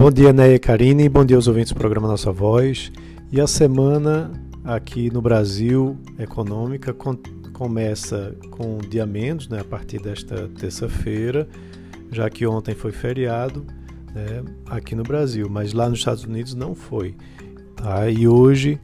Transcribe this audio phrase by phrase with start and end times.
[0.00, 2.90] Bom dia, Neia e Karine, bom dia aos ouvintes do programa Nossa Voz.
[3.30, 4.32] E a semana
[4.64, 7.14] aqui no Brasil econômica com,
[7.52, 11.46] começa com um dia menos, né, a partir desta terça-feira,
[12.10, 13.66] já que ontem foi feriado
[14.14, 17.14] né, aqui no Brasil, mas lá nos Estados Unidos não foi.
[17.76, 18.08] Tá?
[18.08, 18.80] E hoje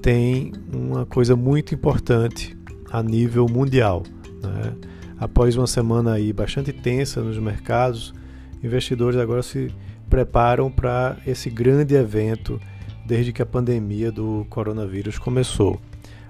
[0.00, 2.56] tem uma coisa muito importante
[2.88, 4.04] a nível mundial.
[4.40, 4.76] Né?
[5.18, 8.14] Após uma semana aí bastante tensa nos mercados,
[8.62, 9.74] investidores agora se
[10.12, 12.60] preparam para esse grande evento
[13.02, 15.80] desde que a pandemia do coronavírus começou.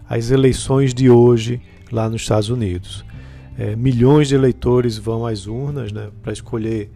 [0.08, 1.60] As eleições de hoje
[1.90, 3.04] lá nos Estados Unidos.
[3.58, 6.92] É, milhões de eleitores vão às urnas né, para escolher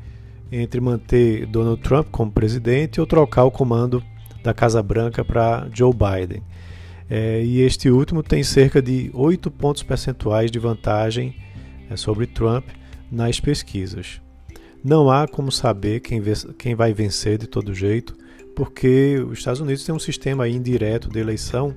[0.53, 4.01] entre manter Donald Trump como presidente ou trocar o comando
[4.45, 6.41] da Casa Branca para Joe Biden.
[7.11, 11.35] É, e este último tem cerca de 8 pontos percentuais de vantagem
[11.91, 12.65] é, sobre Trump
[13.11, 14.25] nas pesquisas.
[14.87, 16.23] Não há como saber quem,
[16.57, 18.15] quem vai vencer de todo jeito,
[18.55, 21.75] porque os Estados Unidos têm um sistema indireto de eleição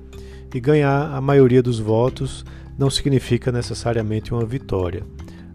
[0.54, 2.44] e ganhar a maioria dos votos
[2.78, 5.02] não significa necessariamente uma vitória.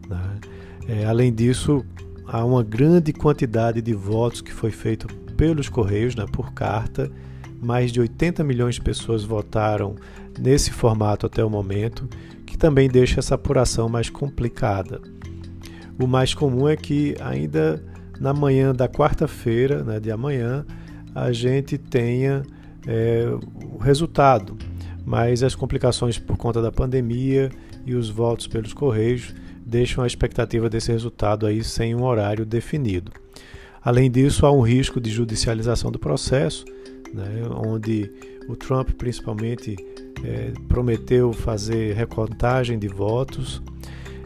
[0.09, 0.39] Né?
[0.85, 1.85] É, além disso,
[2.27, 7.09] há uma grande quantidade de votos que foi feito pelos Correios, né, por carta.
[7.61, 9.95] Mais de 80 milhões de pessoas votaram
[10.37, 12.05] nesse formato até o momento,
[12.45, 14.99] que também deixa essa apuração mais complicada.
[15.99, 17.81] O mais comum é que ainda
[18.19, 20.65] na manhã da quarta-feira, né, de amanhã,
[21.13, 22.43] a gente tenha
[22.87, 23.25] é,
[23.73, 24.57] o resultado,
[25.05, 27.49] mas as complicações por conta da pandemia
[27.85, 29.33] e os votos pelos correios
[29.65, 33.11] deixam a expectativa desse resultado aí sem um horário definido.
[33.81, 36.65] Além disso, há um risco de judicialização do processo,
[37.13, 38.11] né, onde
[38.49, 39.75] o Trump principalmente
[40.23, 43.61] é, prometeu fazer recontagem de votos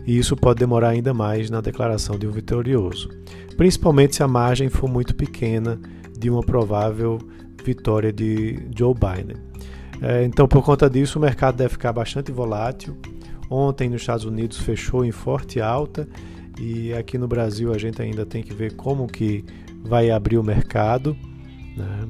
[0.09, 3.09] e isso pode demorar ainda mais na declaração de um vitorioso,
[3.55, 5.79] principalmente se a margem for muito pequena
[6.17, 7.19] de uma provável
[7.63, 9.37] vitória de Joe Biden.
[10.01, 12.97] É, então, por conta disso, o mercado deve ficar bastante volátil.
[13.51, 16.07] Ontem, nos Estados Unidos, fechou em forte alta
[16.59, 19.45] e aqui no Brasil a gente ainda tem que ver como que
[19.83, 21.15] vai abrir o mercado.
[21.77, 22.07] Né?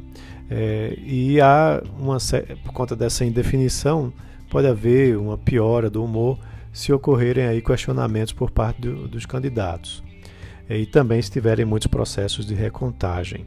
[0.50, 2.16] É, e há uma,
[2.64, 4.14] por conta dessa indefinição,
[4.50, 6.40] pode haver uma piora do humor
[6.72, 10.04] se ocorrerem aí questionamentos por parte do, dos candidatos
[10.70, 13.46] e também se tiverem muitos processos de recontagem.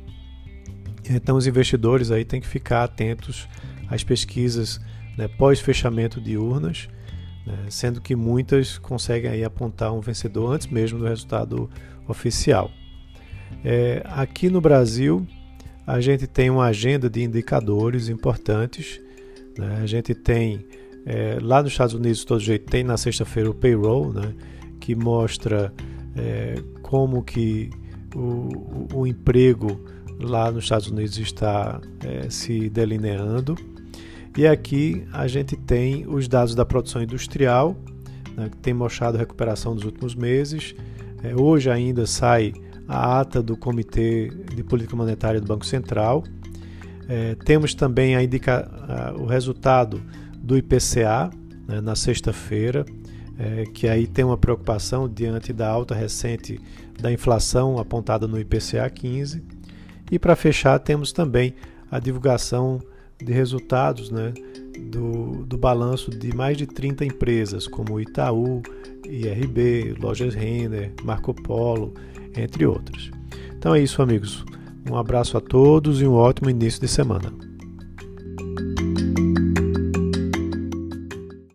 [1.09, 3.49] Então os investidores aí têm que ficar atentos
[3.89, 4.81] às pesquisas
[5.17, 6.89] né, pós-fechamento de urnas,
[7.47, 11.71] né, sendo que muitas conseguem aí apontar um vencedor antes mesmo do resultado
[12.09, 12.71] oficial.
[13.65, 15.27] É, aqui no Brasil
[15.87, 19.01] a gente tem uma agenda de indicadores importantes.
[19.59, 20.65] Né, a gente tem
[21.05, 24.35] é, lá nos Estados Unidos, todo jeito, tem na sexta-feira o payroll, né,
[24.81, 25.73] que mostra
[26.17, 27.71] é, como que
[28.15, 29.81] o, o, emprego
[30.21, 33.57] lá nos Estados Unidos está é, se delineando.
[34.37, 37.77] E aqui a gente tem os dados da produção industrial,
[38.37, 40.75] né, que tem mostrado recuperação dos últimos meses.
[41.23, 42.53] É, hoje ainda sai
[42.87, 46.25] a ata do Comitê de Política Monetária do Banco Central.
[47.09, 50.01] É, temos também a indica, a, o resultado
[50.43, 51.31] do IPCA
[51.67, 52.85] né, na sexta-feira,
[53.39, 56.61] é, que aí tem uma preocupação diante da alta recente
[57.01, 59.43] da inflação apontada no IPCA 15.
[60.11, 61.55] E para fechar, temos também
[61.91, 62.81] a divulgação
[63.19, 64.33] de resultados né,
[64.91, 68.63] do, do balanço de mais de 30 empresas, como Itaú,
[69.09, 71.95] IRB, Lojas Renner, Marco Polo,
[72.37, 73.11] entre outras.
[73.57, 74.45] Então é isso, amigos.
[74.91, 77.52] Um abraço a todos e um ótimo início de semana.